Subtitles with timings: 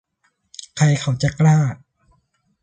[0.75, 1.57] ใครเขาจะกล้า